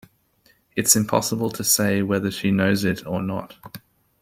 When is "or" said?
3.05-3.21